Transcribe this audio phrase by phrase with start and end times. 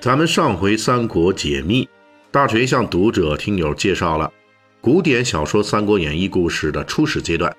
[0.00, 1.86] 咱们上回三国解密，
[2.30, 4.32] 大锤向读者听友介绍了
[4.80, 7.54] 古典小说《三国演义》故事的初始阶段，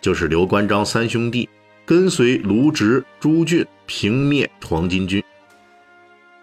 [0.00, 1.48] 就是刘关张三兄弟
[1.86, 5.22] 跟随卢植、朱俊平灭黄巾军。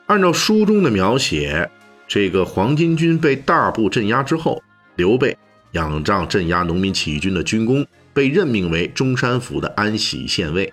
[0.06, 1.70] 按照书中的描写，
[2.08, 4.64] 这个黄巾军被大部镇压之后，
[4.96, 5.38] 刘备
[5.74, 10.72] 仰仗镇压农民起义军的军功，被任命为中山府的安喜县尉。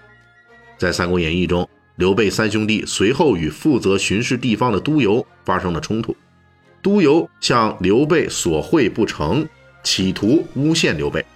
[0.77, 1.69] 在《三国演义》中。
[1.99, 6.15] 刘备三兄弟随后与负责巡视地方的督邮发生了冲突，
[6.81, 9.45] 督邮向刘备索贿不成，
[9.83, 11.27] 企图诬陷刘备。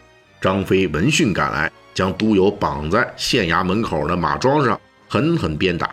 [0.40, 5.92] 张飞闻讯赶来，将督邮绑在县衙门口的马桩上，狠狠鞭打。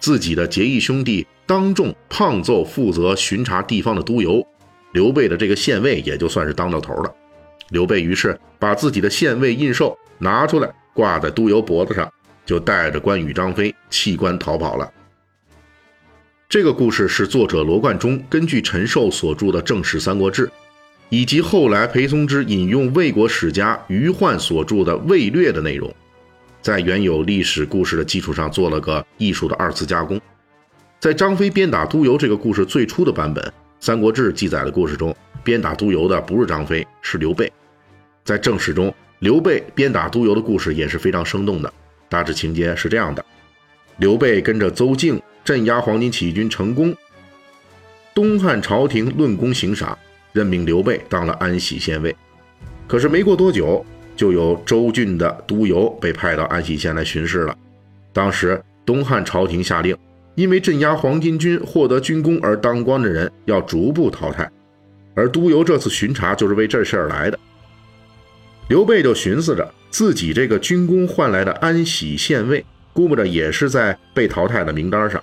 [0.00, 4.42] 自己的结义兄弟当众胖揍负责巡查地方的督邮，
[4.92, 7.14] 刘备的这个县尉也就算是当到头了。
[7.68, 12.10] 刘备于是把自己的县尉印绶拿出来挂在督邮脖子上。
[12.44, 14.90] 就带着关羽、张飞弃关逃跑了。
[16.48, 20.46] 这个故事是作者罗贯中根据陈寿所著的《正史三国志》，
[21.08, 25.94] 以及后来裴松之引用魏国史家于焕所著的《魏略》的内容，
[26.60, 30.20] 在原有历史故事的基础上做了个艺术的二次加工。
[31.00, 33.42] 在张飞鞭打督邮这个故事最初的版本，
[33.80, 37.50] 《三国志》记载的故事中，鞭打督邮的不是张飞，是刘备。
[38.24, 41.72] 在正史中，刘备鞭打督邮的故事也是非常生动的。
[42.12, 43.24] 大致情节是这样的：
[43.96, 46.94] 刘备跟着邹靖镇压黄巾起义军成功，
[48.14, 49.96] 东汉朝廷论功行赏，
[50.34, 52.14] 任命刘备当了安喜县尉。
[52.86, 53.82] 可是没过多久，
[54.14, 57.56] 就有周郡的督邮被派到安喜县来巡视了。
[58.12, 59.96] 当时东汉朝廷下令，
[60.34, 64.46] 因为镇压黄巾军获得军功而当官的人要逐步淘汰，
[65.14, 67.38] 而督邮这次巡查就是为这事儿来的。
[68.68, 69.66] 刘备就寻思着。
[69.92, 72.64] 自己这个军功换来的安喜县尉，
[72.94, 75.22] 估摸着也是在被淘汰的名单上。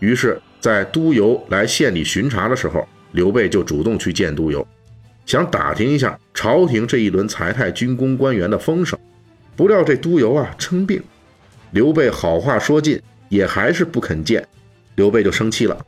[0.00, 4.66] 于是，在督邮来县里巡查的时候，刘备就主动去见督邮，
[5.24, 8.98] 想打听一下朝廷这一轮裁汰军功官员的风声。
[9.56, 11.00] 不料这督邮啊称病，
[11.70, 14.44] 刘备好话说尽，也还是不肯见。
[14.96, 15.86] 刘备就生气了。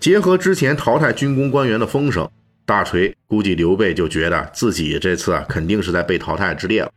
[0.00, 2.26] 结合之前淘汰军功官员的风声，
[2.64, 6.90] 大锤估计刘备就觉得自己这次啊肯定是在被淘汰之列了。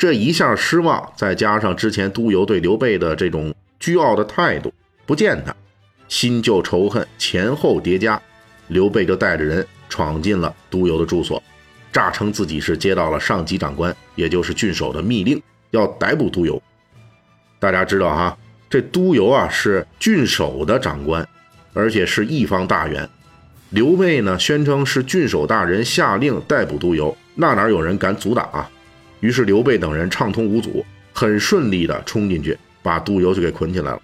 [0.00, 4.72] 这一下失望，再加上之前督邮对刘备的这种倨傲的态度，
[5.04, 5.54] 不见他，
[6.08, 8.18] 新旧仇恨前后叠加，
[8.68, 11.42] 刘备就带着人闯进了督邮的住所，
[11.92, 15.38] 诈称自己是接到了上级长官，也就是郡守的密令，
[15.72, 16.62] 要逮捕督邮。
[17.58, 18.34] 大家知道哈，
[18.70, 21.28] 这督邮啊是郡守的长官，
[21.74, 23.06] 而且是一方大员。
[23.68, 28.70] 刘备呢宣称是郡守大人下令逮捕督邮，那哪有人敢阻挡啊？
[29.20, 34.02] 于是刘备等人畅通无阻，很顺利地冲进去，把督邮就给捆起来了，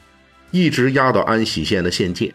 [0.50, 2.32] 一直押到安喜县的县界。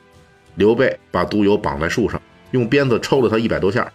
[0.56, 2.22] 刘备把督邮绑在树上，
[2.52, 3.92] 用鞭子抽了他一百多下。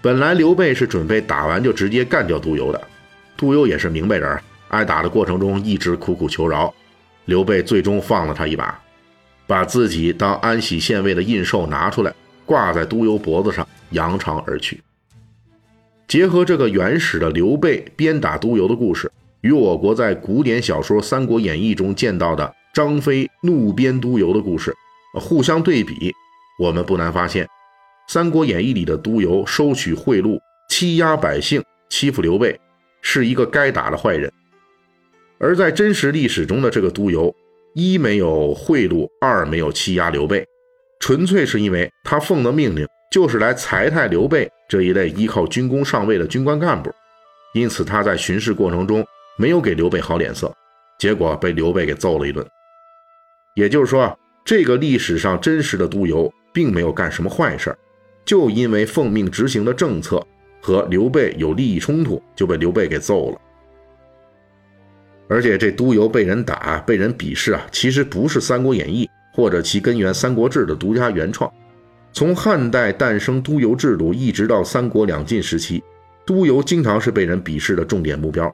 [0.00, 2.80] 本来刘备是准备打完就直接干掉督邮的，
[3.36, 4.38] 督邮也是明白人，
[4.68, 6.72] 挨打的过程中一直苦苦求饶，
[7.24, 8.80] 刘备最终放了他一把，
[9.46, 14.80] 把自己当安喜县尉的印绶拿出来，挂在督邮脖子上，扬长而去。
[16.08, 24.72] 结合这个原始的刘备鞭打督邮的故事，与我国在古典小说《三国演义》中见到的张飞怒鞭督邮的故事，
[25.14, 26.12] 互相对比，
[26.60, 27.44] 我们不难发现，
[28.06, 30.38] 《三国演义》里的督邮收取贿赂、
[30.70, 32.56] 欺压百姓、欺负刘备，
[33.02, 34.30] 是一个该打的坏人；
[35.38, 37.34] 而在真实历史中的这个督邮，
[37.74, 40.46] 一没有贿赂，二没有欺压刘备，
[41.00, 42.86] 纯粹是因为他奉的命令。
[43.08, 46.92] 就是来裁汰刘备这一类依靠军功上位的军官干部，
[47.54, 50.52] 因此他在巡视过程中没有给刘备好脸色，
[50.98, 52.46] 结果被刘备给揍了一顿。
[53.54, 57.76] 也就是说，这个历史上真实的督邮并没有干什么坏事，
[58.24, 60.24] 就因为奉命执行的政策
[60.60, 63.40] 和刘备有利益冲突，就被刘备给揍了。
[65.28, 71.52] 而且这督邮被人打、被人鄙视啊，其实不是《三国演义》或者其根源《三国志》的独家原创。
[72.16, 75.84] 从汉代诞生督邮制度，一直到三国两晋时期，
[76.24, 78.50] 督邮经常是被人鄙视的重点目标。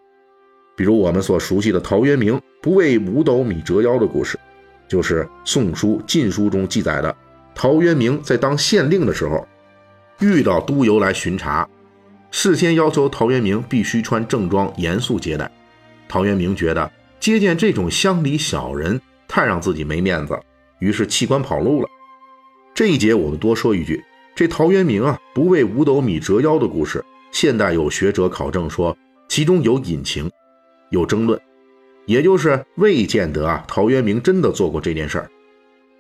[0.77, 4.37] 比如我们所熟悉的陶渊明不为五斗米折腰的故事，
[4.89, 7.15] 就是《宋书·晋书》中记载的
[7.55, 9.47] 陶渊明在当县令的时候，
[10.19, 11.69] 遇到督邮来巡查，
[12.33, 15.49] 事先要求陶渊明必须穿正装，严肃接待。
[16.09, 20.37] 陶渊明觉得接见这种乡里小人太让自己没面子，
[20.81, 21.89] 于是弃官跑路了。
[22.75, 24.03] 这一节我们多说一句，
[24.35, 28.97] 这陶渊明啊，不为五斗米折腰的故事，现代有学者考证说，
[29.29, 30.31] 其中有隐情，
[30.89, 31.39] 有争论，
[32.07, 35.31] 也就是未见得啊，陶渊明真的做过这件事儿。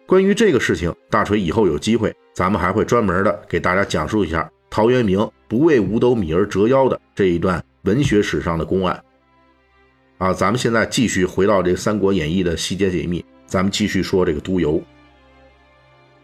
[0.06, 8.98] 关于这个事情，大锤以后有机会，咱们还会专门的给大家讲述一下陶渊明不为五斗米而折腰的这一段文学史上的公案。
[10.16, 14.82] 啊，咱们现在继续回到这《三国演义》的细节解密，咱们继续说这个督邮。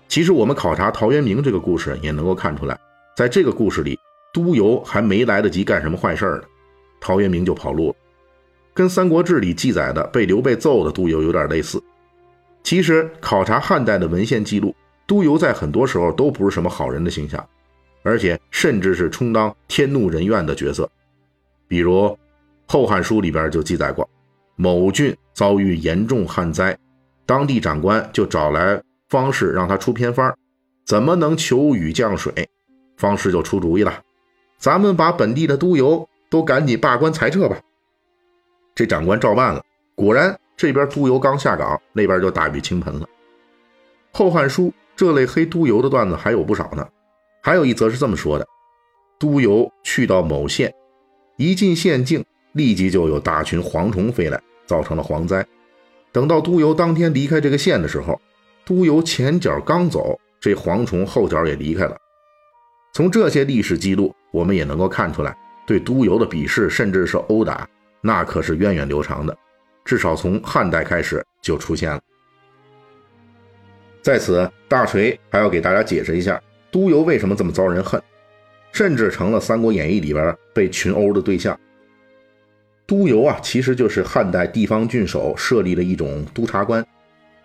[0.08, 2.78] 其实我们考察陶渊明这个故事，也能够看出来，
[3.14, 3.98] 在这个故事里，
[4.32, 6.42] 督邮还没来得及干什么坏事呢，
[6.98, 7.94] 陶渊明就跑路了，
[8.72, 11.82] 跟《三国志》里记载的被刘备揍的督邮有点类似。
[12.64, 14.74] 其实考察汉代的文献记录，
[15.06, 17.46] 督邮在很多时候都不是什么好人的形象，
[18.02, 20.90] 而且甚至是充当天怒人怨的角色。
[21.66, 22.06] 比如
[22.66, 24.08] 《后汉书》里边就记载过，
[24.56, 26.76] 某郡遭遇严重旱灾，
[27.26, 28.82] 当地长官就找来。
[29.08, 30.36] 方士让他出偏方，
[30.84, 32.48] 怎么能求雨降水？
[32.96, 34.02] 方士就出主意了，
[34.58, 37.58] 咱们把本地的督邮都赶紧罢官裁撤吧。
[38.74, 39.64] 这长官照办了，
[39.94, 43.06] 果然这边督邮刚下岗，那边就大雨倾盆了。
[44.12, 44.64] 《后汉书》
[44.94, 46.86] 这类黑督邮的段子还有不少呢，
[47.40, 48.46] 还有一则是这么说的：
[49.18, 50.74] 督邮去到某县，
[51.36, 55.46] 一进县境，立即就有大群蝗虫飞来，造成了蝗灾。
[56.10, 58.20] 等到督邮当天离开这个县的时候，
[58.68, 61.96] 督邮前脚刚走，这蝗虫后脚也离开了。
[62.92, 65.34] 从这些历史记录，我们也能够看出来，
[65.66, 67.66] 对督邮的鄙视甚至是殴打，
[68.02, 69.34] 那可是源远流长的，
[69.86, 71.98] 至少从汉代开始就出现了。
[74.02, 76.38] 在此，大锤还要给大家解释一下，
[76.70, 77.98] 督邮为什么这么遭人恨，
[78.72, 81.58] 甚至成了《三国演义》里边被群殴的对象。
[82.86, 86.86] 督邮啊，其实就是汉代地方郡守设立的一种督察官。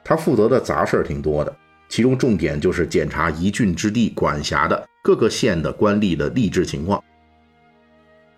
[0.03, 1.55] 他负责的杂事儿挺多的，
[1.88, 7.01] 其中重点就是检查一郡之地管辖的各个县的官吏的吏治情况。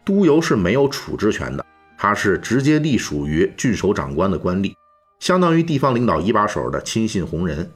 [0.04, 1.66] 督邮是没有处置权的，
[1.98, 4.74] 他是直接隶属于郡守长官的官吏，
[5.20, 7.72] 相当于地方领导一把手的亲信红人，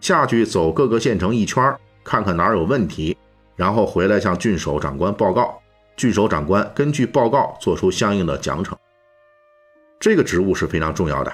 [0.00, 1.74] 下去走各个县城一圈，
[2.04, 3.16] 看看哪有问题，
[3.56, 5.60] 然后回来向郡守长官报告，
[5.96, 8.76] 郡守长官根据报告做出相应的奖惩。
[9.98, 11.32] 这个职务是非常重要的。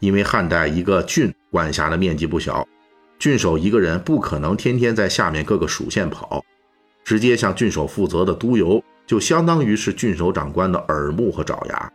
[0.00, 2.66] 因为汉代一个郡管辖的面积不小，
[3.18, 6.42] 郡守一个人不可能天天在下面各个属县跑，
[7.04, 11.92] 直接向郡守负责的督邮，就相当于是郡守长官的耳目和爪牙。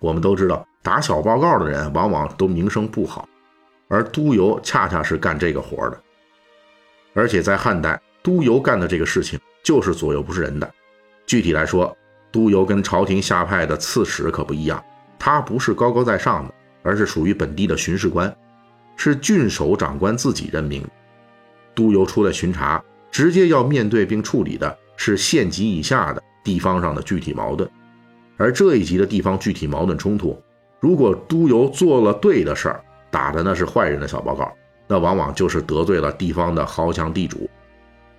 [0.00, 3.28] 我们都知道，打小报告的人往往都名声不好，
[3.88, 6.00] 而督邮恰恰是干这个活的。
[7.14, 10.68] 而且在汉代，督邮干的这个事情就是左右不是人的。
[11.24, 11.96] 具体来说，
[12.32, 14.84] 督邮跟朝廷下派的刺史可不一样，
[15.18, 16.54] 他不是高高在上的。
[16.88, 18.34] 而是属于本地的巡视官，
[18.96, 20.82] 是郡守长官自己任命。
[21.74, 27.68] 督邮出来巡查，直接要面对并处理的是县级以下的地方上的具体矛盾。
[28.38, 30.40] 而这一级的地方具体矛盾冲突，
[30.80, 32.80] 如果督邮做了对的事儿，
[33.10, 34.50] 打的那是坏人的小报告，
[34.86, 37.50] 那往往就是得罪了地方的豪强地主。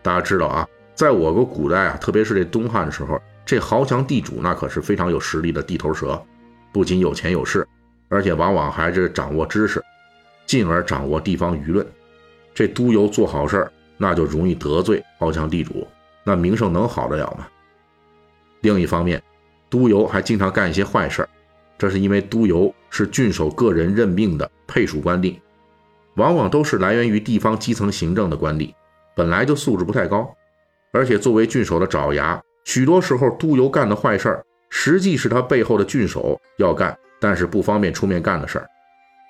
[0.04, 6.22] 大家知道啊，在我国古代啊，特别是这东汉时候，这豪强地主那可是非常有实力的地头蛇，
[6.72, 7.68] 不仅有钱有势。
[8.10, 9.82] 而且往往还是掌握知识，
[10.46, 11.86] 进而掌握地方舆论。
[12.54, 15.88] 这督邮做好事儿，那就容易得罪豪强地主，
[16.24, 17.48] 那名声能好得了吗？
[18.62, 19.22] 另一方面，
[19.70, 21.30] 督邮还经常干一些坏事儿，
[21.78, 25.40] 这是因为督邮是郡守个人任命的配属官吏，
[26.16, 28.74] 往往都是来源于地方基层行政的官吏，
[29.16, 30.36] 本来就素质不太高，
[30.92, 36.98] 而且作为郡守的爪牙，许多时候督邮干的坏事儿，实际是他背后的郡守要干。
[37.20, 38.68] 但是不方便出面干的事儿，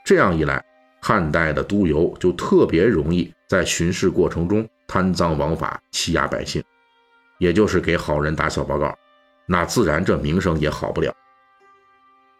[0.05, 0.63] 这样一来，
[1.01, 6.63] 汉代的督邮就特别容易在巡视过程中贪赃枉法、欺压百姓，
[7.39, 8.95] 也就是给好人打小报告，
[9.47, 11.13] 那自然这名声也好不了。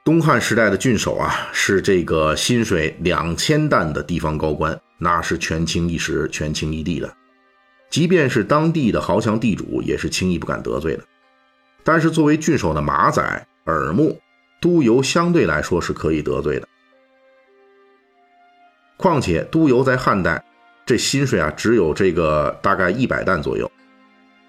[0.06, 7.13] 东汉时代的郡守啊，是这个薪水两千担的地方高官，那是权倾一时、权倾一地的，
[7.89, 11.03] 即便是当地的豪强地主，也是轻易不敢得罪的。
[11.84, 14.20] 但是作为郡守的马仔、耳目。
[14.62, 16.68] 督邮相对来说是可以得罪的，
[18.98, 20.44] 况且督邮在汉代
[20.86, 23.72] 这薪水啊只有这个大概一百担左右，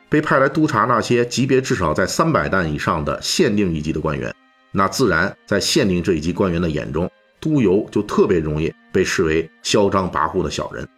[0.09, 4.35] 被派来督察那些级别至少在三百担以上的县令一级的官员，
[4.73, 7.09] 那自然在县令这一级官员的眼中，
[7.41, 10.89] 督邮就特别容易被视为嚣张跋扈的小人。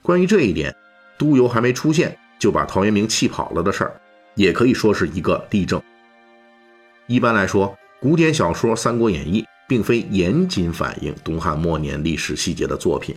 [0.00, 0.74] 关于这一点，
[1.18, 4.00] 督邮还没出现就把陶渊明气跑了的事儿，
[4.34, 5.82] 也可以说是一个例证。
[7.06, 13.14] 一般来说，古典小说《三国演义》并非严谨反映东汉末年历史细节的作品，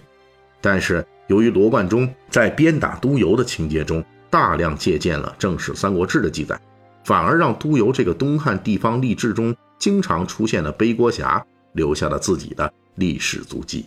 [0.59, 6.59] 但是由于罗贯中在鞭打督邮的情节中大量借鉴了正史《三国志》的记载，
[7.05, 13.85] 反而让督邮这个东汉地方吏志中经常出现的背锅侠留下了自己的历史足迹。